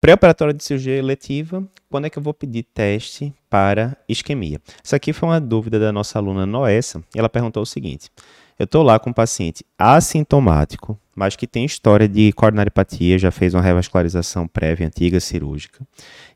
[0.00, 4.60] Pré-operatório de cirurgia eletiva, quando é que eu vou pedir teste para isquemia?
[4.82, 8.08] Isso aqui foi uma dúvida da nossa aluna Noessa, ela perguntou o seguinte:
[8.56, 13.54] eu estou lá com um paciente assintomático, mas que tem história de coronaripatia, já fez
[13.54, 15.84] uma revascularização prévia antiga cirúrgica,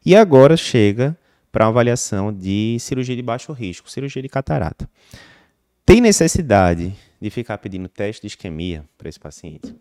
[0.05, 1.17] e agora chega
[1.53, 4.91] para uma avaliação de cirurgia de baixo risco, cirurgia de catarata.
[5.87, 9.73] Tem necessidade de ficar pedindo teste de isquemia para esse paciente?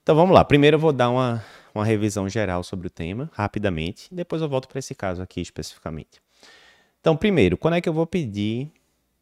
[0.00, 0.44] Então vamos lá.
[0.44, 1.44] Primeiro eu vou dar uma,
[1.76, 6.20] uma revisão geral sobre o tema, rapidamente, depois eu volto para esse caso aqui especificamente.
[7.00, 8.72] Então, primeiro, quando é que eu vou pedir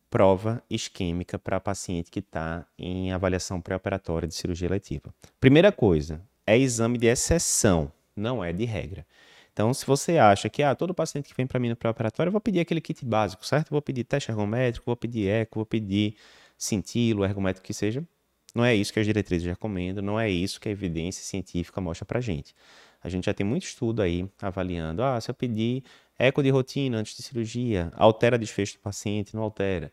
[0.09, 5.13] prova isquêmica para paciente que está em avaliação pré-operatória de cirurgia letiva?
[5.41, 9.05] Primeira coisa, é exame de exceção, não é de regra.
[9.53, 12.33] Então, se você acha que ah, todo paciente que vem para mim no pré-operatório, eu
[12.33, 13.71] vou pedir aquele kit básico, certo?
[13.71, 16.17] vou pedir teste ergométrico, vou pedir eco, vou pedir
[16.57, 18.05] cintilo, ergométrico que seja,
[18.55, 22.05] não é isso que as diretrizes recomendam, não é isso que a evidência científica mostra
[22.05, 22.55] para gente.
[23.03, 25.83] A gente já tem muito estudo aí avaliando, ah, se eu pedir
[26.19, 29.91] eco de rotina antes de cirurgia, altera desfecho do paciente, não altera.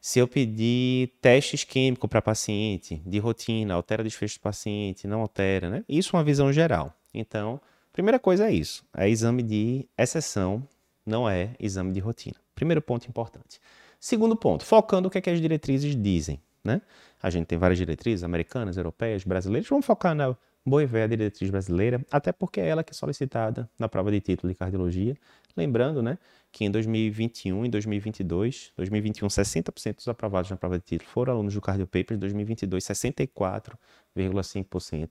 [0.00, 5.68] Se eu pedir teste isquêmico para paciente de rotina, altera desfecho do paciente, não altera,
[5.68, 5.84] né?
[5.88, 6.94] Isso é uma visão geral.
[7.12, 7.60] Então,
[7.92, 10.66] primeira coisa é isso, é exame de exceção,
[11.04, 12.36] não é exame de rotina.
[12.54, 13.60] Primeiro ponto importante.
[13.98, 16.38] Segundo ponto, focando o que, é que as diretrizes dizem.
[16.64, 16.80] Né?
[17.22, 19.68] A gente tem várias diretrizes americanas, europeias, brasileiras.
[19.68, 23.68] Vamos focar na boa e velha diretriz brasileira, até porque é ela que é solicitada
[23.78, 25.14] na prova de título de cardiologia.
[25.54, 26.18] Lembrando né,
[26.50, 31.52] que em 2021 e 2022, 2021, 60% dos aprovados na prova de título foram alunos
[31.52, 35.10] do Cardio Papers, 2022, 64,5%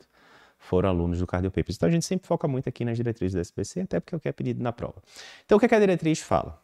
[0.58, 1.76] foram alunos do Cardio Papers.
[1.76, 4.20] Então a gente sempre foca muito aqui nas diretrizes da SBC, até porque é o
[4.20, 5.04] que é pedido na prova.
[5.46, 6.64] Então o que, é que a diretriz fala?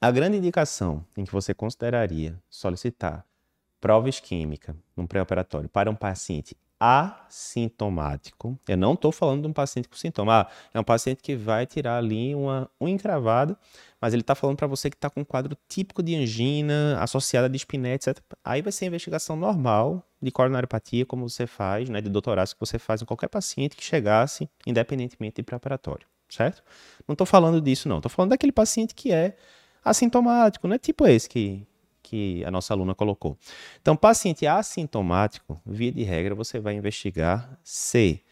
[0.00, 3.26] A grande indicação em que você consideraria solicitar
[3.80, 9.88] prova isquêmica num pré-operatório para um paciente assintomático, eu não estou falando de um paciente
[9.88, 13.58] com sintoma, ah, é um paciente que vai tirar ali uma unha encravada,
[14.00, 17.46] mas ele está falando para você que está com um quadro típico de angina associada
[17.46, 18.20] a dispneia, etc.
[18.44, 22.60] Aí vai ser a investigação normal de coronariopatia, como você faz, né, de doutorado que
[22.60, 26.62] você faz em qualquer paciente que chegasse, independentemente de pré-operatório, certo?
[27.08, 27.96] Não estou falando disso, não.
[27.96, 29.36] Estou falando daquele paciente que é
[29.84, 30.78] assintomático, né?
[30.78, 31.66] Tipo esse que,
[32.08, 33.36] que a nossa aluna colocou.
[33.80, 38.22] Então, paciente assintomático, via de regra, você vai investigar se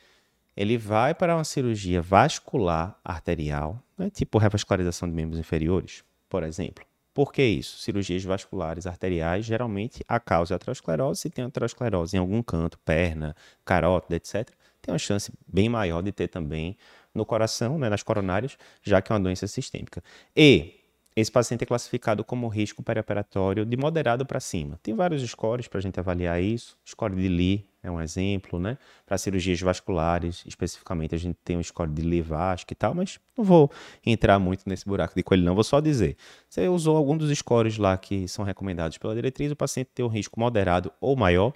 [0.56, 4.08] ele vai para uma cirurgia vascular arterial, né?
[4.08, 6.84] tipo revascularização de membros inferiores, por exemplo.
[7.12, 7.78] Por que isso?
[7.78, 11.22] Cirurgias vasculares arteriais, geralmente a causa é a aterosclerose.
[11.22, 14.50] Se tem aterosclerose em algum canto, perna, carótida, etc.,
[14.82, 16.76] tem uma chance bem maior de ter também
[17.14, 20.02] no coração, né, nas coronárias, já que é uma doença sistêmica.
[20.36, 20.85] E
[21.16, 24.78] esse paciente é classificado como risco perioperatório de moderado para cima.
[24.82, 26.76] Tem vários scores para a gente avaliar isso.
[26.86, 28.76] Score de Lee é um exemplo, né?
[29.06, 33.18] Para cirurgias vasculares, especificamente, a gente tem um score de Lee Vasco e tal, mas
[33.34, 33.70] não vou
[34.04, 35.54] entrar muito nesse buraco de coelho, não.
[35.54, 36.18] Vou só dizer.
[36.50, 40.08] Você usou algum dos scores lá que são recomendados pela diretriz, o paciente tem um
[40.08, 41.54] risco moderado ou maior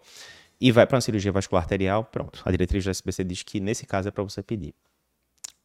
[0.58, 2.40] e vai para uma cirurgia vascular arterial, pronto.
[2.46, 4.74] A diretriz da SBC diz que nesse caso é para você pedir.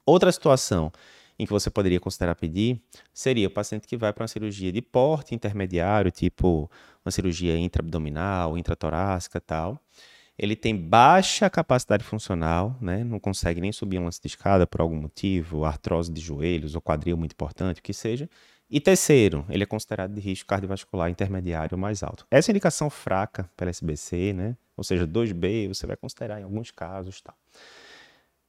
[0.05, 0.91] Outra situação
[1.37, 2.81] em que você poderia considerar pedir
[3.13, 6.69] seria o paciente que vai para uma cirurgia de porte intermediário, tipo
[7.05, 9.79] uma cirurgia intraabdominal, intratorácica tal.
[10.37, 13.03] Ele tem baixa capacidade funcional, né?
[13.03, 16.81] não consegue nem subir um lance de escada por algum motivo, artrose de joelhos ou
[16.81, 18.29] quadril muito importante, o que seja.
[18.69, 22.25] E terceiro, ele é considerado de risco cardiovascular intermediário mais alto.
[22.29, 24.57] Essa indicação fraca pela SBC, né?
[24.75, 27.21] ou seja, 2B, você vai considerar em alguns casos.
[27.21, 27.35] Tal.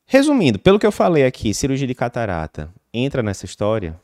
[0.09, 4.01] Resumindo, pelo que eu falei aqui, cirurgia de catarata entra nessa história?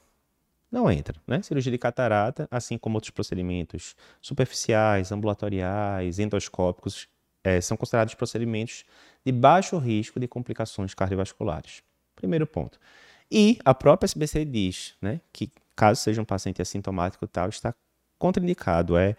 [0.70, 1.40] Não entra, né?
[1.42, 7.08] Cirurgia de catarata, assim como outros procedimentos superficiais, ambulatoriais, endoscópicos,
[7.44, 8.84] é, são considerados procedimentos
[9.24, 11.82] de baixo risco de complicações cardiovasculares.
[12.16, 12.80] Primeiro ponto.
[13.30, 17.74] E a própria SBC diz né, que, caso seja um paciente assintomático tal, está
[18.18, 18.96] contraindicado.
[18.96, 19.16] É,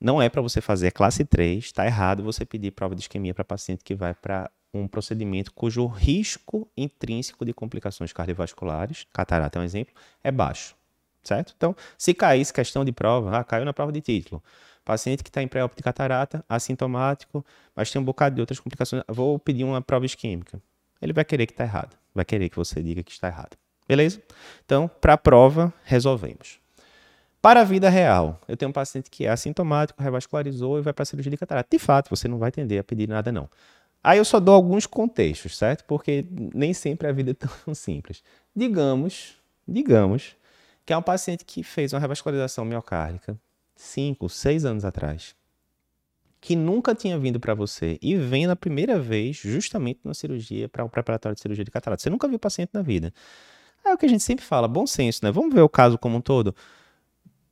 [0.00, 3.44] não é para você fazer classe 3, está errado você pedir prova de isquemia para
[3.44, 4.50] paciente que vai para
[4.80, 10.74] um procedimento cujo risco intrínseco de complicações cardiovasculares, catarata é um exemplo, é baixo,
[11.22, 11.54] certo?
[11.56, 14.42] Então, se caísse questão de prova, ah, caiu na prova de título,
[14.84, 17.44] paciente que está em pré-op de catarata, assintomático,
[17.74, 20.60] mas tem um bocado de outras complicações, vou pedir uma prova isquêmica.
[21.02, 23.56] Ele vai querer que está errado, vai querer que você diga que está errado.
[23.88, 24.20] Beleza?
[24.64, 26.58] Então, para a prova, resolvemos.
[27.40, 31.04] Para a vida real, eu tenho um paciente que é assintomático, revascularizou e vai para
[31.04, 31.68] a cirurgia de catarata.
[31.70, 33.48] De fato, você não vai tender a pedir nada, não.
[34.06, 35.82] Aí eu só dou alguns contextos, certo?
[35.82, 38.22] Porque nem sempre a vida é tão simples.
[38.54, 39.34] Digamos,
[39.66, 40.36] digamos
[40.84, 43.36] que é um paciente que fez uma revascularização miocárdica
[43.74, 45.34] 5, 6 anos atrás,
[46.40, 50.84] que nunca tinha vindo para você e vem na primeira vez justamente na cirurgia, para
[50.84, 52.00] o preparatório de cirurgia de catarata.
[52.00, 53.12] Você nunca viu paciente na vida.
[53.84, 55.32] É o que a gente sempre fala, bom senso, né?
[55.32, 56.54] Vamos ver o caso como um todo.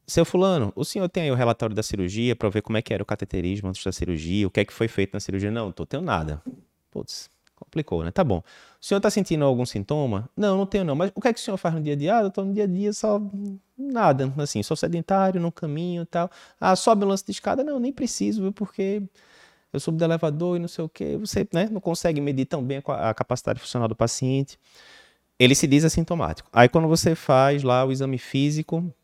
[0.06, 2.92] Seu fulano, o senhor tem aí o relatório da cirurgia para ver como é que
[2.92, 5.50] era o cateterismo antes da cirurgia, o que é que foi feito na cirurgia?
[5.50, 6.42] Não, não tô tendo nada.
[6.90, 8.10] Putz, complicou, né?
[8.10, 8.38] Tá bom.
[8.80, 10.28] O senhor está sentindo algum sintoma?
[10.36, 10.94] Não, não tenho não.
[10.94, 12.18] Mas o que é que o senhor faz no dia a dia?
[12.18, 13.20] Ah, eu tô no dia a dia só
[13.78, 16.30] nada, assim, sou sedentário, no caminho e tal.
[16.60, 17.64] Ah, sobe o lance de escada?
[17.64, 18.52] Não, nem preciso, viu?
[18.52, 19.02] Porque
[19.72, 21.16] eu subo do elevador e não sei o quê.
[21.16, 24.58] Você né, não consegue medir tão bem a capacidade funcional do paciente.
[25.38, 26.48] Ele se diz assintomático.
[26.52, 28.94] Aí quando você faz lá o exame físico,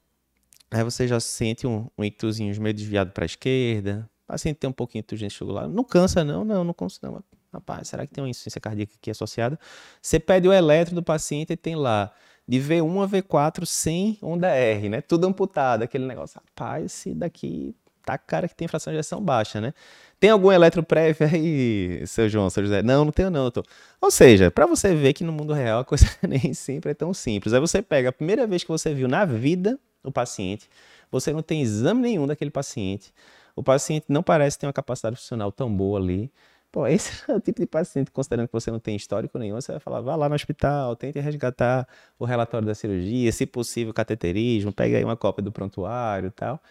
[0.71, 4.73] aí você já sente um, um meio desviado para a esquerda, o paciente tem um
[4.73, 5.67] pouquinho de turgência lá.
[5.67, 7.23] Não cansa não, não, não cansa não
[7.53, 9.59] Rapaz, será que tem uma insuficiência cardíaca aqui associada?
[10.01, 12.13] Você pede o eletro do paciente e tem lá
[12.47, 15.01] de V1 a V4 sem onda R, né?
[15.01, 16.41] Tudo amputado, aquele negócio.
[16.41, 17.75] Rapaz, esse daqui
[18.05, 19.75] tá cara que tem fração de ejeção baixa, né?
[20.19, 22.83] Tem algum eletro prévio aí, seu João, seu José?
[22.83, 23.65] Não, não tenho não, tô.
[24.01, 27.13] Ou seja, para você ver que no mundo real a coisa nem sempre é tão
[27.13, 27.53] simples.
[27.53, 30.69] Aí você pega a primeira vez que você viu na vida o paciente,
[31.11, 33.13] você não tem exame nenhum daquele paciente,
[33.57, 36.31] o paciente não parece ter uma capacidade funcional tão boa ali,
[36.73, 39.73] Pô, esse é o tipo de paciente, considerando que você não tem histórico nenhum, você
[39.73, 41.87] vai falar, vá lá no hospital, tente resgatar
[42.19, 46.63] o relatório da cirurgia, se possível, cateterismo, pega aí uma cópia do prontuário e tal.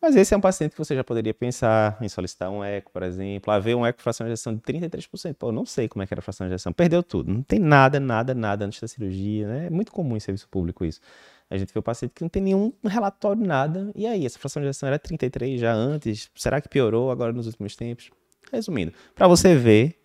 [0.00, 3.02] Mas esse é um paciente que você já poderia pensar em solicitar um eco, por
[3.02, 3.52] exemplo.
[3.52, 5.34] Haver um eco fração de injeção de 33%.
[5.34, 6.72] Pô, não sei como é que era a fração de injeção.
[6.72, 7.30] Perdeu tudo.
[7.30, 9.46] Não tem nada, nada, nada antes da cirurgia.
[9.46, 9.66] Né?
[9.66, 11.00] É muito comum em serviço público isso.
[11.50, 13.90] A gente vê o paciente que não tem nenhum relatório, nada.
[13.94, 16.30] E aí, essa fração de injeção era 33 já antes.
[16.34, 18.10] Será que piorou agora nos últimos tempos?
[18.50, 19.99] Resumindo, para você ver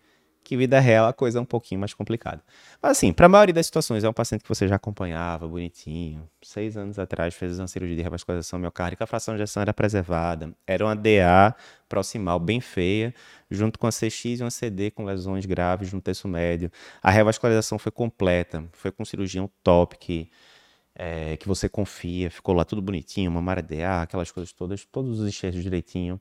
[0.46, 2.40] que vida real a coisa é um pouquinho mais complicada.
[2.80, 6.30] Mas assim, para a maioria das situações, é um paciente que você já acompanhava, bonitinho.
[6.40, 10.54] Seis anos atrás fez uma cirurgia de revascularização miocárdica, a fração de ejeção era preservada.
[10.64, 11.52] Era uma DA
[11.88, 13.12] proximal bem feia,
[13.50, 16.70] junto com a CX e uma CD com lesões graves no terço médio.
[17.02, 20.30] A revascularização foi completa, foi com cirurgião top que...
[20.98, 25.28] É, que você confia, ficou lá tudo bonitinho, uma DA, aquelas coisas todas, todos os
[25.28, 26.18] enxertos direitinho.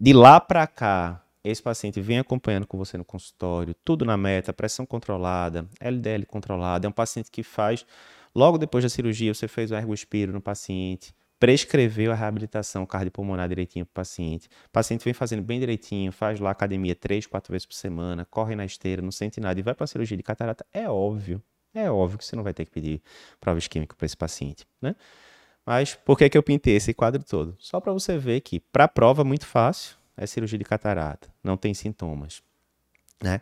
[0.00, 4.52] De lá para cá, esse paciente vem acompanhando com você no consultório, tudo na meta,
[4.52, 6.86] pressão controlada, LDL controlada.
[6.86, 7.84] É um paciente que faz,
[8.34, 13.84] logo depois da cirurgia, você fez o ergospiro no paciente, prescreveu a reabilitação cardiopulmonar direitinho
[13.84, 14.48] para o paciente.
[14.66, 18.56] O paciente vem fazendo bem direitinho, faz lá academia três, quatro vezes por semana, corre
[18.56, 20.64] na esteira, não sente nada e vai para a cirurgia de catarata.
[20.72, 21.42] É óbvio,
[21.74, 23.02] é óbvio que você não vai ter que pedir
[23.38, 24.96] prova isquêmica para esse paciente, né?
[25.66, 27.56] Mas por que, que eu pintei esse quadro todo?
[27.58, 31.28] Só para você ver que para a prova é muito fácil, é cirurgia de catarata,
[31.42, 32.42] não tem sintomas.
[33.22, 33.40] Né?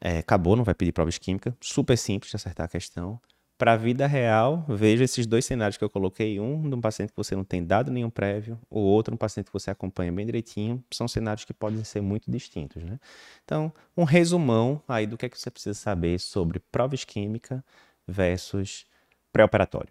[0.00, 3.20] É, acabou, não vai pedir provas químicas, super simples de acertar a questão.
[3.56, 7.10] Para a vida real, veja esses dois cenários que eu coloquei: um de um paciente
[7.10, 10.24] que você não tem dado nenhum prévio, o outro um paciente que você acompanha bem
[10.24, 10.82] direitinho.
[10.92, 12.84] São cenários que podem ser muito distintos.
[12.84, 13.00] Né?
[13.44, 17.64] Então, um resumão aí do que, é que você precisa saber sobre provas química
[18.06, 18.86] versus
[19.32, 19.86] pré-operatório.